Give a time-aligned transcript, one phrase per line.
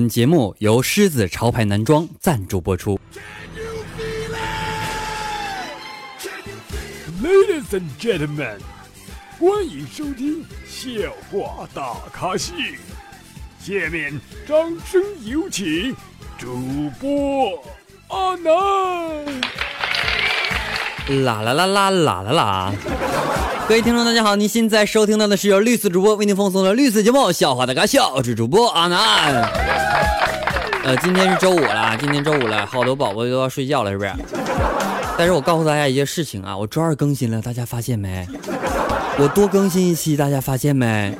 [0.00, 2.98] 本节目由狮子潮牌男装赞助播出。
[7.22, 8.56] Ladies and gentlemen，
[9.38, 10.90] 欢迎收听笑
[11.30, 12.54] 话大咖秀。
[13.62, 14.18] 下面
[14.48, 14.56] 掌
[14.90, 15.94] 声有请
[16.38, 16.56] 主
[16.98, 17.62] 播
[18.08, 19.26] 阿南。
[21.24, 22.72] 啦啦啦啦啦啦啦！
[23.68, 29.89] 各位听众，大家好，您现在收听到的是由绿色主播为您奉送的绿色节目《笑话大咖秀》，我是主播阿南。
[30.90, 34.12] 呃，今天是周五了，今天周五了，好多宝宝都要睡觉了，是不是？
[35.16, 38.26] 但是我告诉大家一件事情啊，我周二更新了，大家发现没？
[39.16, 41.16] 我多更新一期，大家发现没？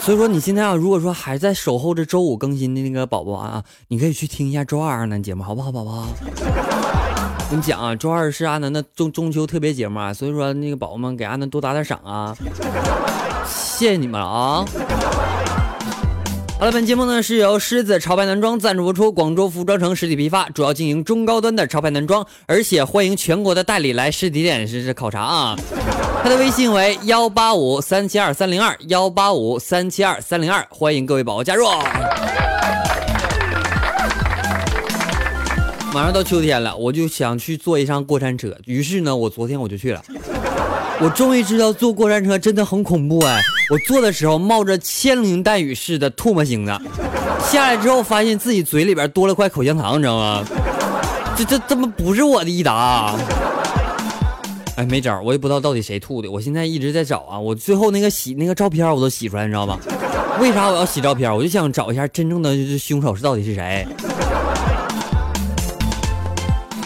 [0.00, 6.06] 所以说你现在啊，如果说还在守候着周五更新的那个宝宝啊，你可以去听一下周二阿南节目，好不好，宝宝？
[6.40, 12.34] 我跟你讲啊，周二是阿南的中中秋特别节目啊，所以说那个宝宝们给阿南多打点赏啊，
[13.46, 14.64] 谢谢你们了啊！
[16.62, 25.56] 好了，本节目呢是由狮子潮牌男装赞助播出，广州服装城实体批发，主要经营中高端的潮牌男装，而且欢迎全国的代理来实体店实施考察啊。
[26.22, 31.66] 他的微信为幺八五三七二三零二幺八五三七二三零二，欢迎各位宝宝加入。
[35.92, 38.56] 马上到秋天了，我就想去坐一趟过山车。
[38.66, 40.00] 于是呢，我昨天我就去了。
[41.00, 43.40] 我终于知道坐过山车真的很恐怖哎！
[43.72, 46.78] 我坐的时候冒着千林弹雨似的唾沫星子，
[47.50, 50.44] 下来之后发现自己嘴里边多了块口香糖，你知道吗？
[51.34, 53.16] 这这他妈不是我的益达！
[54.76, 56.30] 哎，没招，我也不知道到底谁吐的。
[56.30, 59.78] 我现在一直在找啊，我最后那个洗那个照片我都洗出来，你知道吗？
[60.38, 61.34] 为啥我要洗照片？
[61.34, 63.86] 我就想找一下真正的凶手是到底是谁。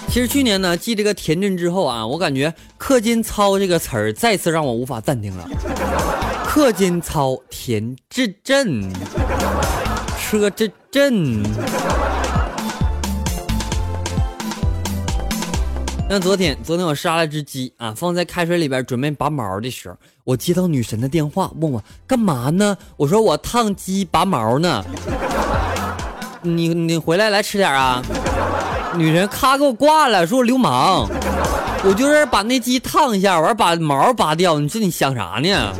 [0.08, 5.48] 其实去年呢，继这个田震之后啊，我感觉“氪金操”这个词儿再次让我无法暂停了。
[6.56, 8.90] 课间操，田震震，
[10.18, 11.42] 车震震。
[16.08, 22.74] 那昨天，昨天我杀了只鸡啊，放在开水里边准备拔毛的时候，我接到女神的电话，问我干嘛呢？
[22.96, 24.82] 我说我烫鸡拔毛呢。
[26.40, 28.02] 你你回来来吃点啊。
[28.96, 31.06] 女神咔给我挂了，说我流氓，
[31.84, 35.74] 我就是把那鸡烫一下，完把毛拔掉，你说你想啥呢？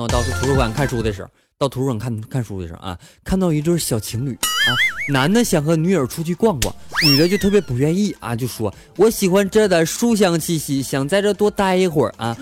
[0.00, 1.28] 我到图书馆看书的时候，
[1.58, 4.70] 到图书馆看看书的时候啊，看到一对小情侣啊，
[5.10, 12.36] 男的想和女友出去逛逛，女的就特别不愿意啊，就说我喜欢这的书香气息，想在这多待一会儿啊。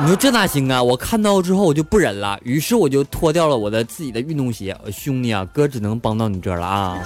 [0.00, 0.80] 你说这哪行啊！
[0.80, 4.76] 我看到之后我就不忍了，于是我就脱掉了我的自己的运动鞋。
[4.92, 6.98] 兄弟啊，哥只能帮到你这了啊！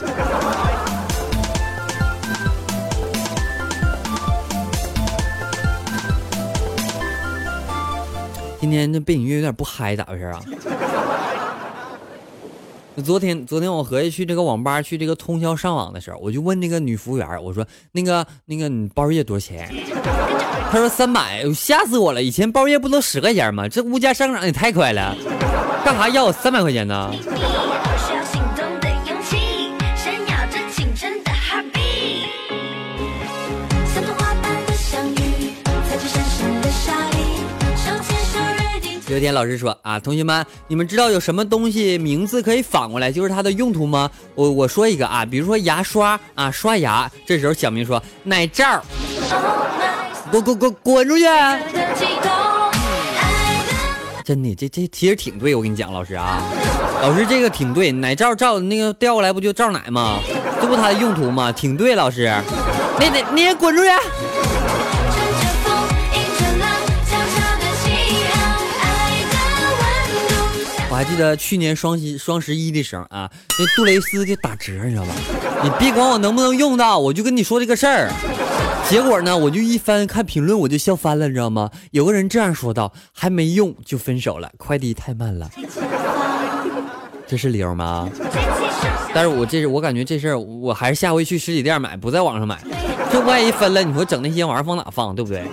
[8.62, 10.40] 今天这背景音乐有点不嗨，咋回事啊？
[13.04, 19.68] 昨天昨天我合计去这个网吧去这个通宵上网的时候，我就问那个女服务员，我说那个那个你包夜多少钱？
[20.70, 22.22] 她说三百，吓死我了！
[22.22, 23.68] 以前包夜不都十块钱吗？
[23.68, 25.16] 这物价上涨也太快了，
[25.84, 27.12] 干啥要我三百块钱呢？
[39.12, 44.10] 有天老师说啊，同学们，你们知道有什么东西名字可以反过来，就是它的用途吗？
[44.34, 47.10] 我我说一个啊，比如说牙刷啊，刷牙。
[47.26, 48.82] 这时候小明说奶罩，
[50.30, 51.24] 滚滚滚滚出去！
[54.24, 56.40] 真的，这这其实挺对，我跟你讲，老师啊，
[57.02, 60.20] 老师这个挺对，奶罩罩那个调过来不就罩奶吗？
[60.58, 61.52] 这不它的用途吗？
[61.52, 62.32] 挺对，老师，
[62.98, 63.90] 那你你也滚出去！
[71.12, 75.12] 记得去年双十双十一的时候啊，那杜蕾斯就打折，你知道吧？
[75.62, 78.10] 你别管我能不能用到，我就跟你说这个事儿。
[78.88, 81.70] 结果呢，我就一翻看评论，我就笑翻了，你知道吗？
[81.90, 85.50] 有个人这样说道：“还没用就分手了，快递太慢了。”
[87.28, 88.08] 这是理由吗？
[89.12, 92.58] 但是我这是我感觉这事儿，我还是下回去实体店买，不在网上买。
[93.12, 95.44] 这万一分了，你说整那些玩意儿放哪放，对不对？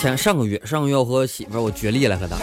[0.00, 2.36] 前上个月，上个月我和我媳妇儿我决裂了，和她。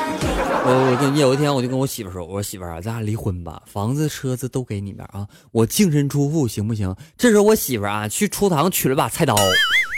[0.64, 6.96] 我我跟你有一天我就跟我媳妇说，我说媳妇儿啊，咱俩离婚吧，房子车子都给你边啊，我净身出户行不行？
[7.18, 9.36] 这时候我媳妇儿啊去厨房取了把菜刀，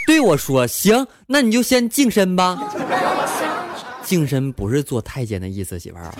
[0.08, 2.58] 对我说，行，那你就先净身吧。
[4.06, 6.14] 净身不是做太监的意思，媳妇儿。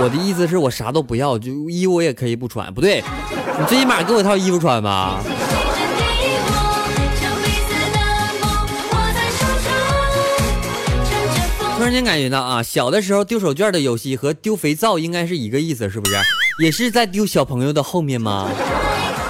[0.00, 2.74] 我的意思是我啥都不要，就衣服我也可以不穿。
[2.74, 3.00] 不对，
[3.60, 5.22] 你最起码给我一套衣服穿吧。
[11.82, 16.14] 突然间感觉到啊，小的时候丢手绢的游戏和丢肥皂应该是一个意思，是不是？
[16.60, 18.48] 也是在丢小朋友的后面吗？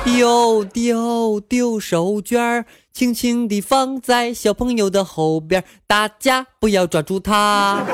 [0.05, 2.63] 丢丢丢手绢，
[2.93, 7.87] 轻轻地放在小朋友的后边，大家不要抓住它，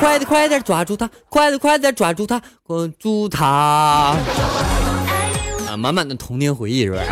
[0.00, 3.46] 快点快点抓住它，快点快点抓住它，关住它。
[5.68, 7.04] 啊，满满的童年回忆，是不是？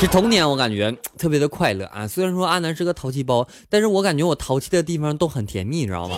[0.00, 2.06] 是童年，我感觉特别的快乐啊！
[2.06, 6.16] 虽然说阿南是个淘气包，但是我感觉我淘气的地方都很甜蜜，你知道吗？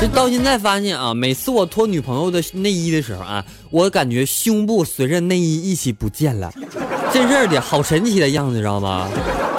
[0.00, 6.50] 就到现在发现啊，每次我脱女朋友的内衣的时候啊，我感觉胸部随着内衣一起不见了，
[7.12, 9.08] 真事的好神奇的样子，知道吗？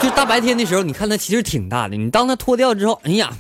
[0.01, 3.31] 就大白天的时候，你看它其实挺大的，你当它脱掉之后，哎呀！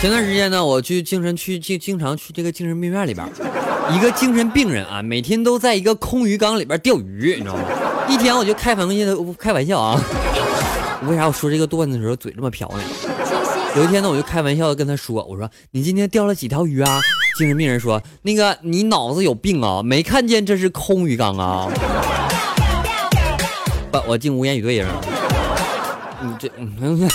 [0.00, 3.28] 前段时间呢，我去精神去，经经常去这个精神病院里边，
[3.94, 7.62] 一个精神病人啊，每天都在一个空鱼缸里边钓鱼，你知道吗？
[8.08, 10.00] 一天我就开玩笑，开玩笑啊。
[11.06, 12.82] 为啥我说这个段子的时候嘴这么瓢呢？
[13.76, 16.98] 有一天呢，我就开玩笑的跟他说，我说你今天钓了几条鱼啊？
[17.36, 21.68] 精神病人说，那个你脑子有病啊，没看见这是空鱼缸啊？
[23.92, 24.88] 不，我进无言以对了。
[26.22, 27.06] 你这，嗯。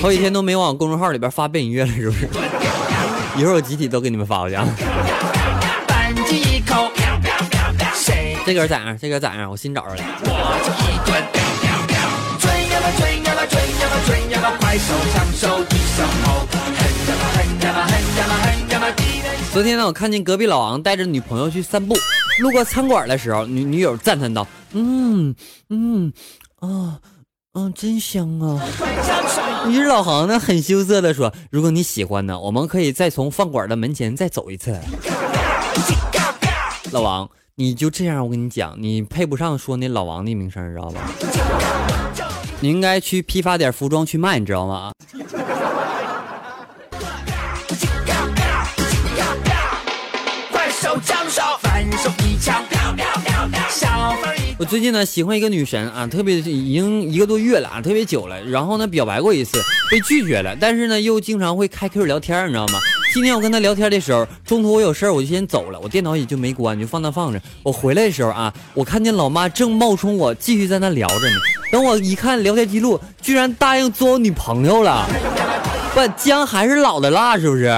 [0.00, 2.28] 好几天都没往公众号里边发背景音乐了，是不是？
[3.36, 4.64] 一会儿我集体都给你们发过去啊。
[8.46, 8.96] 这歌咋样？
[8.96, 9.50] 这歌咋样？
[9.50, 10.02] 我新找着了。
[19.52, 21.96] 昨天呢，我看见隔壁老王带着女朋友去散步，
[22.40, 25.34] 路过餐馆的时候，女女友赞叹道：“嗯
[25.68, 26.12] 嗯
[26.60, 26.98] 啊。”
[27.68, 28.60] 嗯，真香啊！
[29.68, 34.78] 于是老航呢，很羞涩的说：“如果你喜欢呢，我们可以再从饭馆的门前再走一次。
[36.90, 41.10] ”老王，你就这样，我跟你讲，你配不上说那老王的名声，知道吧？
[42.60, 44.92] 你应该去批发点服装去卖，你知道吗？
[50.50, 51.47] 快手将手，反手
[54.68, 58.38] 最近呢喜欢一个女神啊，特别已经一个多月了啊，特别久了。
[58.44, 59.58] 然后呢表白过一次，
[59.90, 60.54] 被拒绝了。
[60.60, 62.78] 但是呢又经常会开 Q 聊天，你知道吗？
[63.14, 67.40] 今天我跟她聊天的时候，中途我有事儿，我就先走了，我电脑也就没关，就放那放着。
[67.62, 71.36] 我回来的时候啊，我看见老妈正冒充我继续在那聊着呢。
[71.72, 75.08] 等我一看聊天记录，居然答应做我女朋友了。
[75.94, 77.74] 不，姜还是老的辣，是不是？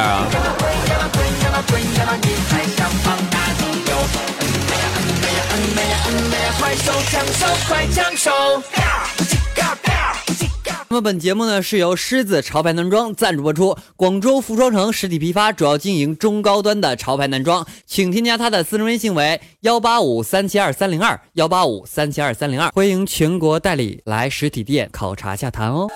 [10.88, 25.88] 那么本节目呢是由狮子潮牌男装赞助播出，广州服装城实体批发，主要经营中高端的潮牌男装，请添加他的私人微信为幺八五三七二三零二幺八五三七二三零二，欢迎全国代理来实体店考察洽谈哦。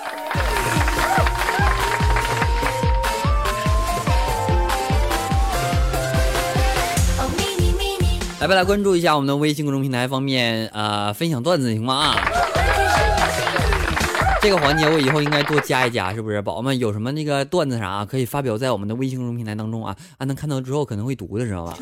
[8.47, 11.95] 来，来关注一下我们的微信公众平台方面，呃，分享段子行吗？
[11.95, 12.15] 啊，
[14.39, 16.39] 这个环节我以后应该多加一加，是不是？
[16.43, 21.75] 宝宝们有什么那个段子啥，可以发表在我们的微信公众平台当中啊，啊能看到之后可能会读的，知道吧？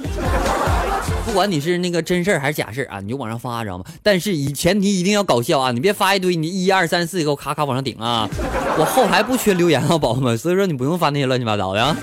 [1.25, 3.83] 不管你是那个真事儿还是假事儿啊，你就往上发，知道吗？
[4.01, 8.29] 但是以前提一定要搞笑啊，你别发一堆，你一二三四给我咔咔往上顶啊！
[8.77, 11.83] 我后台不缺留言啊，宝宝们，所以说你不用发那些乱七八糟的。
[11.83, 11.95] 啊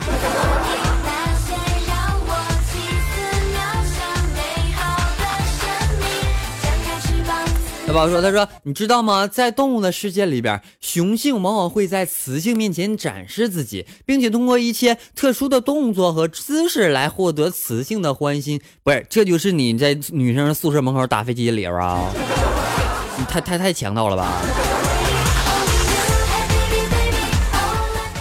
[7.90, 9.26] 小宝说：“他说，你知道吗？
[9.26, 18.60] 在动物的世界里边，雄性往往会在雌性面前展示自己，并且通过一些特殊的动作和姿势来获得雌性的欢心。
[18.84, 22.12] 不是，这就是你在女生宿舍门口打飞机的理由啊？
[23.18, 24.40] 你太太太强盗了吧？”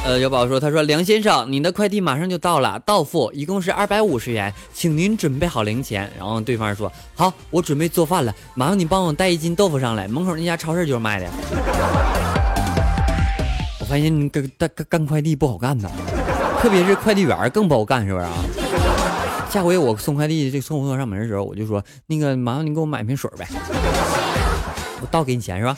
[0.10, 11.28] 呃，小宝说：“他说，梁先生，您的快递马上就到了，到付，一共是二百五十元，请您准备好零钱。”然后对方说：“好，我准备做饭了，麻烦你帮我带一斤豆腐上来，门口那家超市就是卖的。”
[13.80, 15.88] 我发现干干干快递不好干呐，
[16.60, 18.32] 特别是快递员更不好干，是不是啊？
[19.52, 23.48] 下回我送快递，这送货上门的时候，我就说：“那个，麻烦你给我买瓶水呗，
[25.02, 25.78] 我倒给你钱是吧？”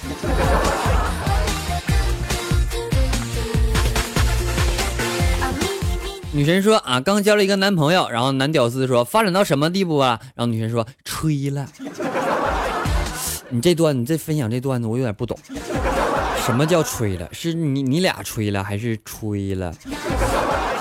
[6.34, 10.18] 女神说啊，刚交了一个男朋友，然后男屌丝说发展到什么地步啊？
[10.34, 11.68] 然后女神说吹了。
[13.50, 15.38] 你这段你这分享这段子我有点不懂。
[16.46, 17.28] 什么叫吹了？
[17.34, 19.74] 是你你俩吹了，还是吹了？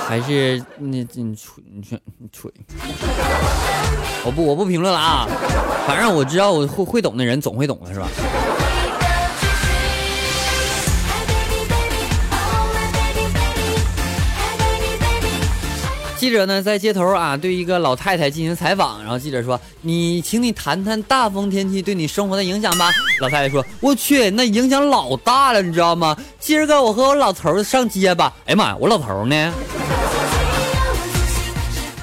[0.06, 2.50] 还是那你吹你吹你吹？
[4.24, 5.26] 我不我不评论了啊，
[5.86, 8.08] 反正我知道我会会懂的人总会懂的是吧？
[16.20, 22.90] 记者呢在街头啊对一个老太太进行采访，然后记者说：“你，请你谈谈大风天气对你生活的影响吧。”
[23.22, 26.14] 老太太说：“我去，那影响老大了，你知道吗？
[26.38, 28.34] 今儿个我和我老头上街吧。
[28.44, 29.50] 哎呀妈呀，我老头呢？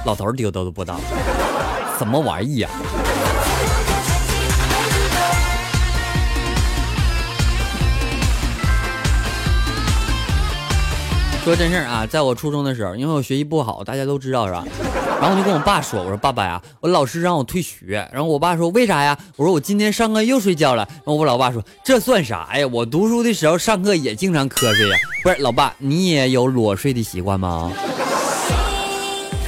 [0.03, 0.99] 老头丢都都不知道，
[1.99, 2.69] 什么玩意呀？”
[11.47, 14.65] 说真事儿啊，在我初中的时候，因为我学习不好，大家都知道是吧？
[15.21, 22.67] 然后我就跟我爸说：“我说爸爸呀，我老师让我退学。”然后我爸说：“为啥呀？”我说：“我今天上课又睡觉了。”然后我老爸说：“这算啥呀？
[22.69, 27.71] 我读书的时候上课也经常瞌睡呀。”不是，老爸，你也有裸睡的习惯吗？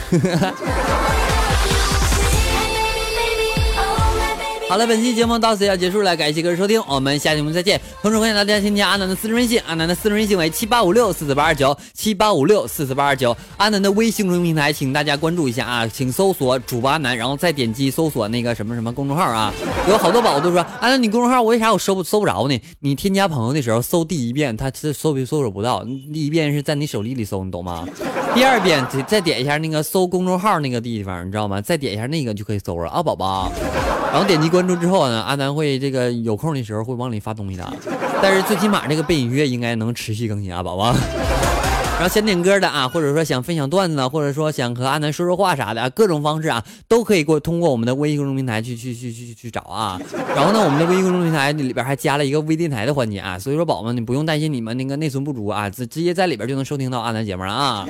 [4.70, 7.82] 好了，本期节目到此要结束了，感谢各位收听，我们下期节目再见。
[8.04, 13.36] 同时欢迎大家添加阿南的私人微信，阿南的私人微信为七八五六四四八二九七八五六四四八二九。
[13.58, 19.52] 阿南的微信公众平台，请大家关注一下啊，请搜索主播阿南，然后再点击搜索那个什么什么公众号啊。
[19.90, 22.62] 有好多宝宝都说，阿南你公众号为啥我搜不搜不着呢？
[22.82, 25.84] 你添加朋友的时候搜第一遍，他搜不搜索不到，
[26.14, 27.88] 第一遍是在你手机里搜，你懂吗？
[28.34, 31.60] 第二遍再点一下那个搜公众号那个地方，你知道吗？
[31.60, 33.52] 再点一下那个就可以搜了啊，宝宝。
[34.12, 34.66] 然后点击关。
[34.66, 37.74] 注之后呢，阿南会这个有空的时候会往里发东西的，
[38.22, 40.96] 但是最起码这个背景音乐应该能持续更新啊，宝宝。
[42.00, 50.00] 然后想点歌的啊，或者说想分享段子，或者说想和阿南说说话啥的啊，各种方式啊，都可以过通过我们的微信公众平台去去去去去找啊。
[50.34, 57.86] 然后呢，我们的微信公众平台里边还加了一个微电台的环节啊，所以说宝宝们你不用担心你们那个内存不足啊，直直接在里边就能收听到阿南节目了啊。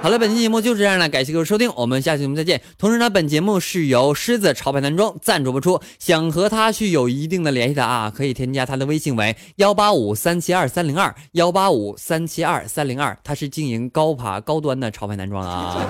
[0.00, 2.60] 好了，本期节目就是这样了，感谢各位收听，我们下期节目再见。
[2.78, 15.86] 同时呢，本节目是由狮子潮牌男装赞助播出，想和他去有一定的联系的啊，可以添加他的微信为幺八五三七二三零二幺八五三七二三零二，他是经营高爬高端的潮牌男装啊。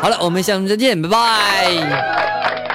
[0.00, 2.71] 好了，我们下次再见，拜拜。